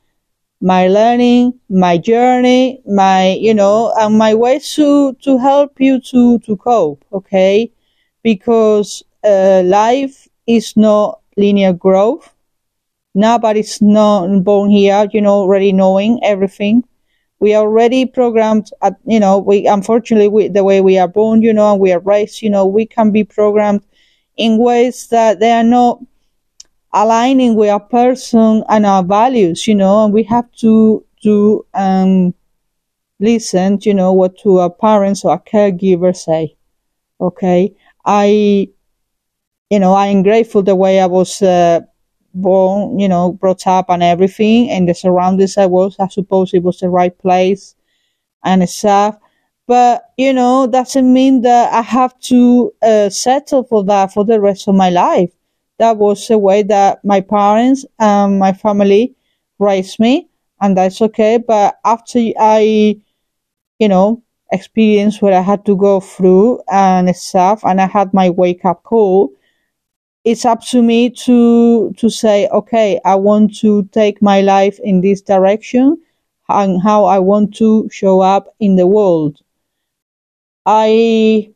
my 0.60 0.88
learning, 0.88 1.58
my 1.70 1.96
journey, 1.96 2.82
my, 2.86 3.32
you 3.32 3.54
know, 3.54 3.94
and 3.98 4.18
my 4.18 4.34
ways 4.34 4.74
to, 4.74 5.14
to 5.22 5.38
help 5.38 5.80
you 5.80 6.00
to, 6.00 6.38
to 6.40 6.56
cope. 6.58 7.02
Okay. 7.14 7.72
Because, 8.22 9.02
uh, 9.22 9.62
life 9.64 10.28
is 10.46 10.76
not 10.76 11.20
linear 11.38 11.72
growth. 11.72 12.30
Nobody's 13.14 13.80
not 13.80 14.44
born 14.44 14.68
here, 14.68 15.08
you 15.12 15.22
know, 15.22 15.36
already 15.36 15.72
knowing 15.72 16.20
everything 16.22 16.84
we 17.44 17.52
are 17.52 17.66
already 17.66 18.06
programmed 18.06 18.70
at, 18.80 18.94
you 19.04 19.20
know, 19.20 19.38
we, 19.38 19.66
unfortunately, 19.66 20.28
we, 20.28 20.48
the 20.48 20.64
way 20.64 20.80
we 20.80 20.96
are 20.96 21.06
born, 21.06 21.42
you 21.42 21.52
know, 21.52 21.72
and 21.72 21.78
we 21.78 21.92
are 21.92 22.00
raised, 22.00 22.40
you 22.40 22.48
know, 22.48 22.64
we 22.64 22.86
can 22.86 23.10
be 23.10 23.22
programmed 23.22 23.82
in 24.38 24.56
ways 24.56 25.08
that 25.08 25.40
they 25.40 25.52
are 25.52 25.62
not 25.62 26.00
aligning 26.94 27.54
with 27.54 27.68
our 27.68 27.80
person 28.00 28.64
and 28.70 28.86
our 28.86 29.04
values, 29.04 29.68
you 29.68 29.74
know, 29.74 30.06
and 30.06 30.14
we 30.14 30.22
have 30.22 30.50
to, 30.52 31.04
to, 31.22 31.66
um, 31.74 32.32
listen, 33.20 33.78
you 33.82 33.92
know, 33.92 34.14
what 34.14 34.38
to 34.38 34.60
our 34.60 34.70
parents 34.70 35.22
or 35.22 35.32
our 35.32 35.42
caregivers 35.42 36.24
say. 36.24 36.56
Okay. 37.20 37.76
I, 38.06 38.70
you 39.68 39.78
know, 39.78 39.92
I 39.92 40.06
am 40.06 40.22
grateful 40.22 40.62
the 40.62 40.74
way 40.74 40.98
I 40.98 41.04
was, 41.04 41.42
uh, 41.42 41.80
born, 42.34 42.98
you 42.98 43.08
know, 43.08 43.32
brought 43.32 43.66
up 43.66 43.86
and 43.88 44.02
everything, 44.02 44.70
and 44.70 44.88
the 44.88 44.94
surroundings 44.94 45.56
I 45.56 45.66
was, 45.66 45.96
I 45.98 46.08
suppose 46.08 46.52
it 46.52 46.62
was 46.62 46.80
the 46.80 46.90
right 46.90 47.16
place 47.18 47.74
and 48.44 48.68
stuff. 48.68 49.16
But, 49.66 50.10
you 50.18 50.32
know, 50.32 50.66
doesn't 50.66 51.10
mean 51.10 51.40
that 51.42 51.72
I 51.72 51.80
have 51.80 52.18
to 52.20 52.72
uh, 52.82 53.08
settle 53.08 53.64
for 53.64 53.82
that 53.84 54.12
for 54.12 54.24
the 54.24 54.40
rest 54.40 54.68
of 54.68 54.74
my 54.74 54.90
life. 54.90 55.32
That 55.78 55.96
was 55.96 56.28
the 56.28 56.38
way 56.38 56.62
that 56.64 57.04
my 57.04 57.20
parents 57.20 57.86
and 57.98 58.38
my 58.38 58.52
family 58.52 59.14
raised 59.58 59.98
me, 59.98 60.28
and 60.60 60.76
that's 60.76 61.00
okay. 61.00 61.38
But 61.38 61.78
after 61.84 62.18
I, 62.38 63.00
you 63.78 63.88
know, 63.88 64.22
experienced 64.52 65.22
what 65.22 65.32
I 65.32 65.40
had 65.40 65.64
to 65.66 65.76
go 65.76 65.98
through 66.00 66.60
and 66.70 67.14
stuff, 67.16 67.64
and 67.64 67.80
I 67.80 67.86
had 67.86 68.12
my 68.12 68.30
wake 68.30 68.64
up 68.64 68.82
call, 68.82 69.32
it's 70.24 70.44
up 70.44 70.62
to 70.64 70.82
me 70.82 71.10
to 71.10 71.92
to 71.98 72.08
say 72.08 72.48
okay 72.48 72.98
i 73.04 73.14
want 73.14 73.54
to 73.54 73.84
take 73.92 74.22
my 74.22 74.40
life 74.40 74.78
in 74.82 75.00
this 75.00 75.20
direction 75.20 75.98
and 76.48 76.82
how 76.82 77.04
i 77.04 77.18
want 77.18 77.54
to 77.54 77.88
show 77.90 78.20
up 78.20 78.54
in 78.60 78.76
the 78.76 78.86
world. 78.86 79.40
I 80.66 81.52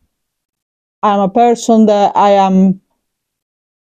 am 1.03 1.21
a 1.21 1.29
person 1.29 1.87
that 1.87 2.15
i 2.17 2.31
am 2.31 2.81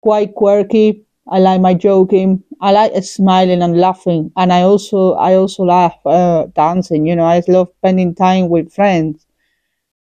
quite 0.01 0.35
quirky. 0.35 1.05
I 1.29 1.41
like 1.41 1.61
my 1.61 1.75
joking. 1.75 2.43
I 2.61 2.73
like 2.73 2.93
smiling 3.05 3.63
and 3.63 3.79
laughing. 3.79 4.33
And 4.37 4.53
i 4.53 4.63
also 4.63 5.15
i 5.15 5.35
also 5.35 5.65
love 5.65 5.95
uh, 6.07 6.47
dancing 6.55 7.07
you 7.07 7.17
know 7.17 7.25
i 7.25 7.43
love 7.49 7.71
spending 7.79 8.15
time 8.15 8.49
with 8.49 8.73
friends. 8.73 9.27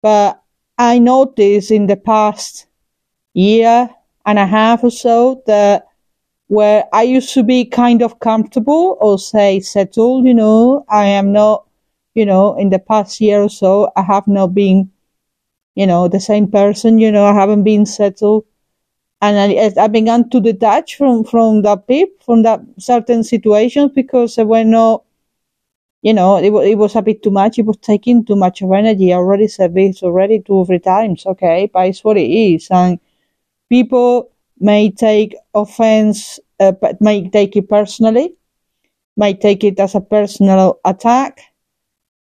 But 0.02 0.40
i 0.78 0.99
noticed 0.99 1.71
in 1.71 1.87
the 1.87 1.97
past 1.97 2.66
year 3.35 3.88
and 4.26 4.38
a 4.38 4.47
half 4.47 4.83
or 4.85 4.90
so 4.90 5.43
that 5.47 5.87
where 6.49 6.85
I 6.93 7.02
used 7.02 7.33
to 7.35 7.43
be 7.43 7.64
kind 7.64 8.02
of 8.02 8.21
comfortable 8.21 8.97
or 9.00 9.19
say 9.19 9.61
settled, 9.61 10.26
you 10.26 10.35
know, 10.35 10.85
I 10.88 11.07
am 11.07 11.33
not, 11.33 11.66
you 12.14 12.26
know, 12.26 12.57
in 12.57 12.71
the 12.71 12.78
past 12.78 13.21
year 13.21 13.43
or 13.43 13.49
so, 13.49 13.90
I 13.97 14.02
have 14.02 14.28
not 14.28 14.54
been, 14.54 14.90
you 15.75 15.87
know, 15.87 16.09
the 16.09 16.21
same 16.21 16.50
person, 16.50 16.99
you 16.99 17.11
know, 17.11 17.25
I 17.25 17.35
haven't 17.35 17.64
been 17.64 17.87
settled. 17.87 18.45
And 19.23 19.38
I, 19.38 19.83
I 19.83 19.88
began 19.88 20.28
to 20.31 20.40
detach 20.40 20.97
from, 20.97 21.25
from 21.25 21.62
that 21.62 21.88
peep, 21.88 22.23
from 22.23 22.43
that 22.43 22.61
certain 22.78 23.25
situations 23.25 23.93
because 23.95 24.38
I 24.38 24.43
were 24.43 24.64
not, 24.64 25.02
you 26.02 26.12
know, 26.12 26.37
it, 26.37 26.52
it 26.69 26.76
was 26.76 26.95
a 26.95 27.00
bit 27.00 27.23
too 27.23 27.31
much. 27.31 27.59
It 27.59 27.64
was 27.64 27.78
taking 27.78 28.26
too 28.26 28.37
much 28.37 28.61
of 28.61 28.71
energy. 28.71 29.14
I 29.14 29.16
already 29.16 29.49
said 29.49 29.73
this 29.73 30.02
already 30.02 30.40
two 30.40 30.52
or 30.52 30.66
three 30.66 30.78
times. 30.78 31.25
Okay. 31.25 31.71
But 31.73 31.87
it's 31.87 32.04
what 32.04 32.19
it 32.19 32.28
is. 32.28 32.69
And, 32.71 33.00
people 33.68 34.30
may 34.59 34.90
take 34.90 35.35
offense, 35.54 36.38
uh, 36.61 36.73
but 36.73 37.00
may 37.00 37.28
take 37.28 37.56
it 37.56 37.68
personally, 37.68 38.35
may 39.16 39.35
take 39.35 39.64
it 39.64 39.78
as 39.80 39.94
a 39.94 40.00
personal 40.00 40.80
attack, 40.85 41.40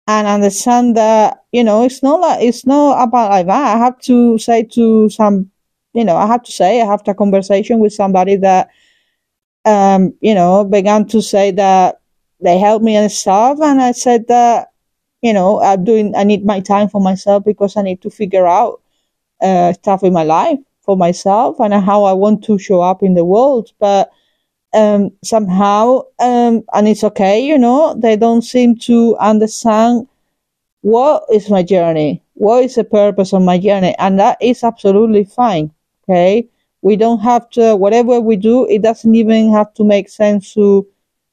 and 0.08 0.26
understand 0.26 0.96
that 0.96 1.44
you 1.52 1.62
know 1.62 1.84
it's 1.84 2.02
not 2.02 2.20
like 2.20 2.42
it's 2.42 2.66
not 2.66 3.02
about 3.02 3.30
like 3.30 3.46
that. 3.46 3.76
I 3.76 3.78
have 3.78 3.98
to 4.00 4.38
say 4.38 4.64
to 4.74 5.08
some, 5.08 5.50
you 5.94 6.04
know, 6.04 6.16
I 6.16 6.26
have 6.26 6.42
to 6.44 6.52
say 6.52 6.80
I 6.80 6.86
have 6.86 7.02
a 7.06 7.14
conversation 7.14 7.78
with 7.78 7.92
somebody 7.92 8.36
that, 8.36 8.70
um, 9.64 10.14
you 10.20 10.34
know, 10.34 10.64
began 10.64 11.06
to 11.08 11.22
say 11.22 11.50
that 11.52 12.00
they 12.40 12.58
helped 12.58 12.84
me 12.84 12.96
and 12.96 13.10
stuff, 13.10 13.58
and 13.60 13.80
I 13.80 13.92
said 13.92 14.26
that, 14.28 14.72
you 15.22 15.32
know, 15.32 15.60
I'm 15.62 15.84
doing, 15.84 16.14
I 16.16 16.24
need 16.24 16.44
my 16.44 16.60
time 16.60 16.88
for 16.88 17.00
myself 17.00 17.44
because 17.44 17.76
I 17.76 17.82
need 17.82 18.02
to 18.02 18.10
figure 18.10 18.46
out 18.46 18.80
uh, 19.40 19.72
stuff 19.74 20.02
in 20.02 20.12
my 20.12 20.24
life 20.24 20.58
for 20.82 20.96
myself 20.96 21.60
and 21.60 21.72
how 21.74 22.04
I 22.04 22.12
want 22.12 22.44
to 22.44 22.58
show 22.58 22.80
up 22.80 23.02
in 23.02 23.14
the 23.14 23.24
world. 23.24 23.72
But 23.78 24.10
um, 24.74 25.10
somehow, 25.22 26.02
um, 26.18 26.64
and 26.72 26.88
it's 26.88 27.04
okay, 27.04 27.44
you 27.44 27.58
know, 27.58 27.94
they 27.94 28.16
don't 28.16 28.42
seem 28.42 28.76
to 28.78 29.16
understand 29.18 30.08
what 30.80 31.24
is 31.32 31.48
my 31.48 31.62
journey, 31.62 32.22
what 32.34 32.64
is 32.64 32.74
the 32.74 32.84
purpose 32.84 33.32
of 33.32 33.42
my 33.42 33.58
journey, 33.58 33.94
and 33.98 34.18
that 34.18 34.38
is 34.40 34.64
absolutely 34.64 35.24
fine. 35.24 35.72
Okay, 36.04 36.48
we 36.80 36.96
don't 36.96 37.20
have 37.20 37.48
to 37.50 37.76
whatever 37.76 38.20
we 38.20 38.36
do, 38.36 38.66
it 38.68 38.82
doesn't 38.82 39.14
even 39.14 39.52
have 39.52 39.72
to 39.74 39.84
make 39.84 40.08
sense 40.08 40.52
to 40.54 40.86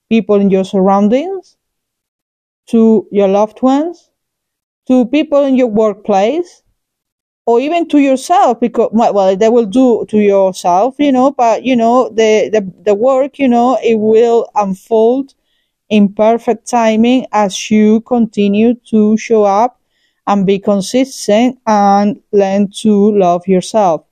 people 0.09 0.35
in 0.35 0.49
your 0.49 0.65
surroundings, 0.65 1.57
to 2.67 3.07
your 3.11 3.27
loved 3.27 3.61
ones, 3.61 4.11
to 4.87 5.05
people 5.05 5.43
in 5.43 5.55
your 5.55 5.67
workplace, 5.67 6.61
or 7.45 7.59
even 7.59 7.87
to 7.87 7.99
yourself 7.99 8.59
because 8.59 8.89
well 8.93 9.35
they 9.35 9.49
will 9.49 9.65
do 9.65 10.05
to 10.07 10.19
yourself 10.19 10.95
you 10.99 11.11
know 11.11 11.31
but 11.31 11.63
you 11.63 11.75
know 11.75 12.09
the 12.09 12.49
the, 12.53 12.61
the 12.85 12.95
work 12.95 13.39
you 13.39 13.47
know 13.47 13.77
it 13.83 13.95
will 13.95 14.47
unfold 14.55 15.33
in 15.89 16.13
perfect 16.13 16.67
timing 16.69 17.25
as 17.31 17.71
you 17.71 18.01
continue 18.01 18.73
to 18.75 19.17
show 19.17 19.43
up 19.43 19.79
and 20.27 20.45
be 20.45 20.59
consistent 20.59 21.57
and 21.65 22.21
learn 22.31 22.69
to 22.69 23.17
love 23.17 23.47
yourself. 23.47 24.05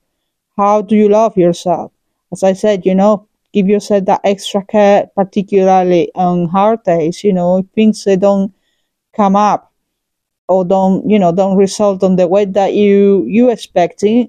How 0.56 0.82
do 0.82 0.96
you 0.96 1.08
love 1.08 1.36
yourself? 1.38 1.92
As 2.32 2.42
i 2.42 2.52
said 2.52 2.84
you 2.84 2.94
know 2.94 3.26
give 3.52 3.68
yourself 3.68 4.04
that 4.06 4.20
extra 4.24 4.62
care 4.64 5.08
particularly 5.16 6.10
on 6.14 6.48
hard 6.48 6.82
days 6.84 7.24
you 7.24 7.32
know 7.32 7.66
things 7.74 8.04
don't 8.18 8.52
come 9.16 9.36
up 9.36 9.67
or 10.48 10.64
don't 10.64 11.08
you 11.08 11.18
know 11.18 11.32
don't 11.32 11.56
result 11.56 12.02
on 12.02 12.16
the 12.16 12.26
way 12.26 12.44
that 12.44 12.74
you 12.74 13.24
you 13.26 13.50
expecting 13.50 14.28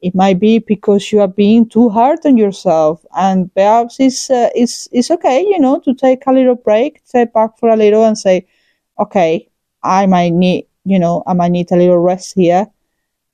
it 0.00 0.14
might 0.14 0.38
be 0.38 0.58
because 0.58 1.10
you 1.10 1.20
are 1.20 1.28
being 1.28 1.68
too 1.68 1.88
hard 1.88 2.18
on 2.24 2.36
yourself 2.36 3.04
and 3.16 3.52
perhaps 3.54 3.98
it's 3.98 4.30
uh, 4.30 4.50
it's 4.54 4.88
it's 4.92 5.10
okay 5.10 5.40
you 5.40 5.58
know 5.58 5.78
to 5.80 5.94
take 5.94 6.26
a 6.26 6.32
little 6.32 6.54
break 6.54 7.00
step 7.04 7.32
back 7.32 7.58
for 7.58 7.68
a 7.68 7.76
little 7.76 8.04
and 8.04 8.18
say 8.18 8.46
okay 8.98 9.48
i 9.82 10.06
might 10.06 10.32
need 10.32 10.66
you 10.84 10.98
know 10.98 11.22
i 11.26 11.32
might 11.32 11.50
need 11.50 11.70
a 11.72 11.76
little 11.76 11.98
rest 11.98 12.34
here 12.34 12.66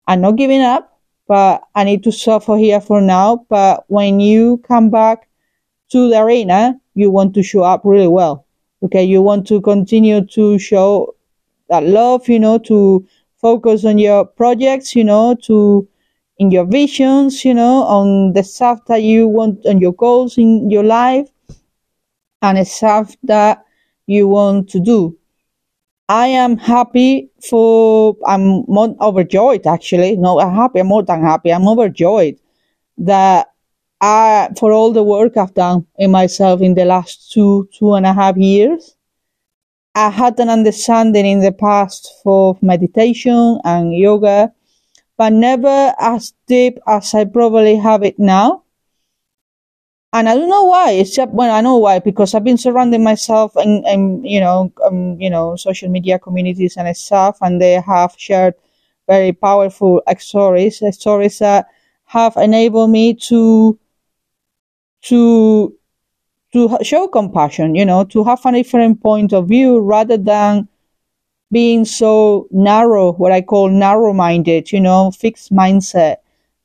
I'm 0.06 0.20
not 0.20 0.36
giving 0.36 0.62
up, 0.62 0.98
but 1.28 1.62
I 1.74 1.84
need 1.84 2.02
to 2.04 2.12
suffer 2.12 2.56
here 2.56 2.80
for 2.80 3.00
now. 3.00 3.46
But 3.48 3.84
when 3.88 4.20
you 4.20 4.58
come 4.58 4.90
back 4.90 5.28
to 5.90 6.10
the 6.10 6.20
arena, 6.20 6.80
you 6.94 7.10
want 7.10 7.34
to 7.34 7.42
show 7.42 7.62
up 7.62 7.82
really 7.84 8.08
well. 8.08 8.46
Okay. 8.82 9.04
You 9.04 9.22
want 9.22 9.46
to 9.48 9.60
continue 9.60 10.24
to 10.26 10.58
show 10.58 11.14
that 11.72 11.84
love, 11.84 12.28
you 12.28 12.38
know, 12.38 12.58
to 12.58 13.06
focus 13.40 13.84
on 13.84 13.96
your 13.96 14.26
projects, 14.26 14.94
you 14.94 15.02
know, 15.02 15.34
to 15.42 15.88
in 16.38 16.50
your 16.50 16.66
visions, 16.66 17.44
you 17.44 17.54
know, 17.54 17.82
on 17.84 18.32
the 18.34 18.42
stuff 18.42 18.78
that 18.86 19.02
you 19.02 19.26
want, 19.26 19.64
on 19.66 19.80
your 19.80 19.92
goals 19.94 20.36
in 20.36 20.70
your 20.70 20.84
life, 20.84 21.28
and 22.42 22.58
the 22.58 22.64
stuff 22.64 23.16
that 23.22 23.64
you 24.06 24.28
want 24.28 24.68
to 24.70 24.80
do. 24.80 25.16
I 26.08 26.26
am 26.26 26.58
happy 26.58 27.30
for, 27.48 28.16
I'm 28.26 28.64
more 28.68 28.94
overjoyed 29.00 29.66
actually. 29.66 30.16
No, 30.16 30.38
I'm 30.40 30.54
happy, 30.54 30.80
I'm 30.80 30.88
more 30.88 31.02
than 31.02 31.22
happy. 31.22 31.52
I'm 31.52 31.66
overjoyed 31.66 32.36
that 32.98 33.46
I, 34.02 34.50
for 34.58 34.72
all 34.72 34.92
the 34.92 35.02
work 35.02 35.36
I've 35.36 35.54
done 35.54 35.86
in 35.96 36.10
myself 36.10 36.60
in 36.60 36.74
the 36.74 36.84
last 36.84 37.32
two, 37.32 37.68
two 37.72 37.94
and 37.94 38.04
a 38.04 38.12
half 38.12 38.36
years. 38.36 38.94
I 39.94 40.10
had 40.10 40.38
an 40.40 40.48
understanding 40.48 41.26
in 41.26 41.40
the 41.40 41.52
past 41.52 42.12
for 42.22 42.58
meditation 42.62 43.60
and 43.64 43.94
yoga, 43.94 44.52
but 45.16 45.32
never 45.32 45.94
as 45.98 46.32
deep 46.46 46.78
as 46.86 47.14
I 47.14 47.24
probably 47.24 47.76
have 47.76 48.02
it 48.02 48.18
now 48.18 48.62
and 50.12 50.28
I 50.28 50.34
don't 50.34 50.48
know 50.48 50.64
why. 50.64 50.92
It's 50.92 51.14
just 51.14 51.30
well, 51.30 51.54
I 51.54 51.60
know 51.60 51.78
why 51.78 51.98
because 51.98 52.34
I've 52.34 52.44
been 52.44 52.58
surrounding 52.58 53.02
myself 53.02 53.56
in, 53.56 54.24
you 54.24 54.40
know, 54.40 54.72
um, 54.84 55.20
you 55.20 55.30
know, 55.30 55.56
social 55.56 55.88
media 55.88 56.18
communities 56.18 56.76
and 56.76 56.94
stuff, 56.96 57.38
and 57.40 57.60
they 57.60 57.80
have 57.80 58.14
shared 58.18 58.54
very 59.08 59.32
powerful 59.32 60.02
stories, 60.18 60.82
stories 60.90 61.38
that 61.38 61.66
have 62.04 62.36
enabled 62.36 62.90
me 62.90 63.14
to 63.14 63.78
to 65.02 65.74
to 66.52 66.78
show 66.82 67.08
compassion. 67.08 67.74
You 67.74 67.84
know, 67.84 68.04
to 68.04 68.24
have 68.24 68.44
a 68.46 68.52
different 68.52 69.02
point 69.02 69.32
of 69.32 69.48
view 69.48 69.80
rather 69.80 70.16
than 70.16 70.68
being 71.50 71.84
so 71.84 72.48
narrow, 72.50 73.12
what 73.12 73.32
I 73.32 73.42
call 73.42 73.68
narrow-minded. 73.68 74.72
You 74.72 74.80
know, 74.80 75.10
fixed 75.10 75.52
mindset 75.52 76.16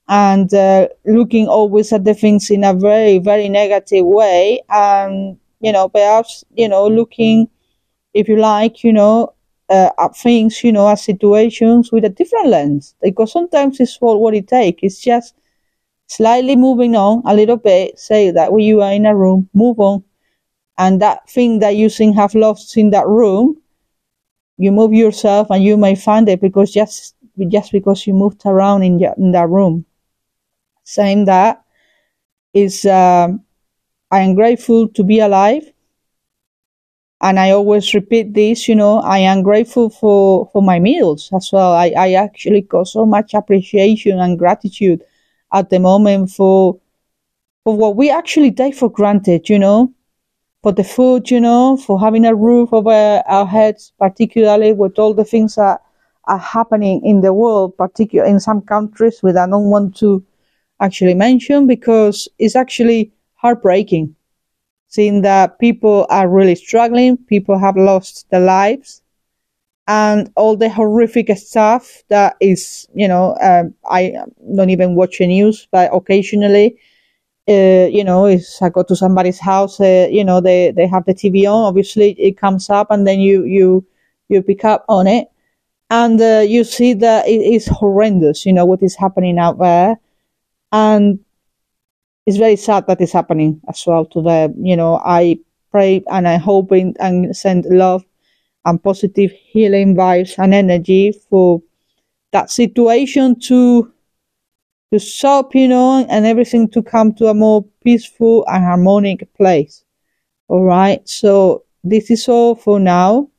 and 0.08 0.54
uh, 0.54 0.88
looking 1.06 1.48
always 1.48 1.92
at 1.92 2.06
the 2.06 2.14
things 2.14 2.50
in 2.50 2.64
a 2.64 2.74
very 2.74 3.20
very 3.20 3.50
negative 3.50 4.06
way 4.06 4.62
and 4.70 5.38
you 5.60 5.72
know 5.72 5.90
perhaps 5.90 6.44
you 6.56 6.68
know 6.68 6.88
looking 6.88 7.48
if 8.14 8.28
you 8.30 8.38
like 8.38 8.84
you 8.84 8.94
know 8.94 9.34
uh, 9.70 9.90
at 10.00 10.16
things 10.16 10.64
you 10.64 10.72
know 10.72 10.88
at 10.90 11.00
situations 11.00 11.92
with 11.92 12.06
a 12.06 12.10
different 12.10 12.48
lens 12.48 12.96
because 13.02 13.32
sometimes 13.32 13.80
it's 13.80 14.00
what, 14.00 14.20
what 14.20 14.34
it 14.34 14.48
takes 14.48 14.80
it's 14.84 15.02
just 15.02 15.36
slightly 16.08 16.56
moving 16.56 16.96
on 16.96 17.22
a 17.26 17.34
little 17.34 17.58
bit 17.58 18.00
say 18.00 18.32
that 18.32 18.52
when 18.52 18.64
you 18.64 18.82
are 18.82 18.94
in 18.94 19.06
a 19.06 19.16
room 19.16 19.50
move 19.54 19.80
on 19.80 20.04
and 20.78 21.02
that 21.02 21.30
thing 21.30 21.60
that 21.60 21.76
you 21.76 21.90
think 21.90 22.16
have 22.16 22.34
lost 22.36 22.78
in 22.78 22.90
that 22.90 23.08
room 23.08 23.62
you 24.58 24.72
move 24.72 24.94
yourself 24.94 25.50
and 25.50 25.64
you 25.64 25.78
may 25.78 25.96
find 25.96 26.30
it 26.30 26.42
because 26.42 26.72
just 26.72 27.16
just 27.50 27.72
because 27.72 28.08
you 28.08 28.14
moved 28.14 28.42
around 28.46 28.84
in, 28.84 29.00
in 29.18 29.32
that 29.32 29.50
room 29.50 29.86
saying 30.84 31.26
that 31.26 31.64
is 32.54 32.86
um, 32.86 33.44
I 34.10 34.22
am 34.22 34.36
grateful 34.36 34.88
to 34.90 35.04
be 35.04 35.20
alive. 35.20 35.72
And 37.20 37.40
I 37.40 37.52
always 37.52 37.94
repeat 37.94 38.34
this, 38.34 38.68
you 38.68 38.76
know, 38.76 39.00
I 39.00 39.20
am 39.20 39.42
grateful 39.42 39.90
for, 39.90 40.50
for 40.54 40.62
my 40.62 40.80
meals 40.80 41.30
as 41.36 41.50
well. 41.52 41.74
I, 41.74 41.92
I 41.98 42.14
actually 42.14 42.62
got 42.62 42.88
so 42.88 43.06
much 43.06 43.34
appreciation 43.34 44.20
and 44.20 44.38
gratitude 44.38 45.04
at 45.54 45.70
the 45.70 45.80
moment 45.80 46.30
for, 46.32 46.80
for 47.64 47.76
what 47.76 47.96
we 47.96 48.10
actually 48.10 48.52
take 48.52 48.76
for 48.76 48.90
granted, 48.90 49.50
you 49.50 49.60
know, 49.60 49.94
for 50.64 50.72
the 50.72 50.84
food, 50.84 51.30
you 51.30 51.40
know, 51.40 51.78
for 51.78 52.00
having 52.00 52.26
a 52.26 52.36
roof 52.36 52.74
over 52.74 53.24
our 53.26 53.46
heads, 53.46 53.94
particularly 54.00 54.74
with 54.74 54.98
all 55.00 55.14
the 55.14 55.26
things 55.26 55.56
that 55.56 55.82
are 56.26 56.38
happening 56.38 57.04
in 57.06 57.22
the 57.22 57.34
world, 57.34 57.78
particularly 57.78 58.32
in 58.32 58.40
some 58.40 58.62
countries 58.62 59.22
which 59.22 59.36
I 59.36 59.48
don't 59.48 59.70
want 59.70 59.96
to 59.98 60.24
actually 60.80 61.14
mention 61.14 61.68
because 61.68 62.28
it's 62.38 62.56
actually 62.56 63.12
heartbreaking 63.36 64.16
seeing 64.88 65.22
that 65.22 65.60
people 65.60 66.08
are 66.10 66.30
really 66.30 66.56
struggling, 66.56 67.18
people 67.18 67.58
have 67.58 67.76
lost 67.76 68.30
their 68.30 68.40
lives, 68.42 69.02
and 69.88 70.32
all 70.36 70.58
the 70.58 70.70
horrific 70.70 71.30
stuff 71.38 72.04
that 72.10 72.36
is, 72.42 72.88
you 72.94 73.08
know, 73.08 73.38
um, 73.42 73.74
I 73.90 74.14
don't 74.56 74.70
even 74.70 74.96
watch 74.96 75.20
the 75.20 75.28
news, 75.28 75.68
but 75.72 75.94
occasionally, 75.94 76.78
uh, 77.50 77.88
you 77.90 78.04
know, 78.04 78.26
if 78.26 78.46
I 78.62 78.70
go 78.70 78.84
to 78.84 78.96
somebody's 78.96 79.40
house, 79.40 79.80
uh, 79.80 80.08
you 80.12 80.26
know, 80.26 80.42
they, 80.42 80.72
they 80.72 80.88
have 80.88 81.06
the 81.06 81.14
TV 81.14 81.46
on, 81.46 81.64
obviously 81.64 82.12
it 82.20 82.38
comes 82.38 82.70
up 82.70 82.88
and 82.92 83.08
then 83.08 83.22
you, 83.22 83.46
you, 83.46 83.86
you 84.28 84.42
pick 84.42 84.66
up 84.66 84.84
on 84.90 85.08
it 85.08 85.30
and 85.90 86.22
uh, 86.22 86.44
you 86.46 86.66
see 86.66 86.94
that 86.94 87.26
it 87.26 87.42
is 87.42 87.68
horrendous, 87.68 88.46
you 88.46 88.52
know, 88.52 88.66
what 88.66 88.84
is 88.84 88.96
happening 88.96 89.40
out 89.40 89.58
there 89.58 89.96
and 90.74 91.20
it's 92.26 92.38
very 92.38 92.58
sad 92.58 92.86
that 92.88 93.00
it's 93.00 93.14
happening 93.14 93.62
as 93.70 93.86
well 93.88 94.06
to 94.08 94.22
them. 94.22 94.54
You 94.62 94.76
know, 94.76 94.98
I 94.98 95.40
pray 95.72 96.04
and 96.08 96.28
I 96.28 96.36
hope 96.36 96.72
and 96.72 97.36
send 97.36 97.64
love 97.66 98.04
and 98.68 98.84
positive 98.84 99.32
healing 99.32 99.96
vibes 99.96 100.38
and 100.38 100.54
energy 100.54 101.14
for 101.30 101.64
that 102.34 102.52
situation 102.52 103.40
to 103.40 103.92
to 104.92 105.00
stop, 105.00 105.56
you 105.56 105.68
know, 105.68 106.06
and 106.10 106.26
everything 106.26 106.70
to 106.70 106.82
come 106.82 107.14
to 107.14 107.28
a 107.28 107.34
more 107.34 107.66
peaceful 107.84 108.46
and 108.48 108.64
harmonic 108.64 109.34
place. 109.36 109.84
All 110.50 110.64
right. 110.64 111.08
So 111.10 111.66
this 111.84 112.12
is 112.12 112.28
all 112.30 112.56
for 112.56 112.80
now. 112.80 113.30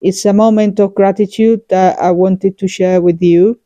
It's 0.00 0.24
a 0.26 0.32
moment 0.32 0.80
of 0.80 0.94
gratitude 0.94 1.62
that 1.70 1.98
I 1.98 2.10
wanted 2.12 2.58
to 2.58 2.68
share 2.68 3.00
with 3.02 3.22
you. 3.22 3.58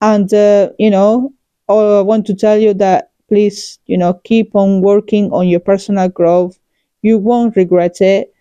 And, 0.00 0.32
uh, 0.32 0.70
you 0.78 0.90
know, 0.90 1.32
I 1.68 2.00
want 2.02 2.26
to 2.26 2.34
tell 2.34 2.58
you 2.58 2.74
that 2.74 3.12
please, 3.28 3.78
you 3.86 3.98
know, 3.98 4.14
keep 4.24 4.54
on 4.54 4.82
working 4.82 5.32
on 5.32 5.48
your 5.48 5.60
personal 5.60 6.08
growth. 6.08 6.58
You 7.02 7.18
won't 7.18 7.56
regret 7.56 8.00
it. 8.00 8.34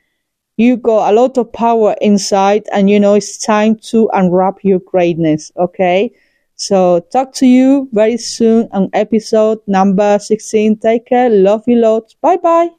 You 0.59 0.75
got 0.75 1.09
a 1.09 1.15
lot 1.15 1.37
of 1.37 1.53
power 1.53 1.95
inside 2.01 2.67
and 2.73 2.89
you 2.89 2.99
know 2.99 3.13
it's 3.13 3.37
time 3.37 3.77
to 3.91 4.09
unwrap 4.11 4.61
your 4.61 4.79
greatness. 4.79 5.53
Okay. 5.55 6.11
So 6.55 6.99
talk 7.13 7.33
to 7.35 7.47
you 7.47 7.87
very 7.93 8.17
soon 8.17 8.67
on 8.73 8.89
episode 8.91 9.59
number 9.67 10.19
16. 10.19 10.75
Take 10.79 11.05
care. 11.05 11.29
Love 11.29 11.63
you 11.65 11.77
lots. 11.77 12.13
Bye 12.15 12.35
bye. 12.35 12.78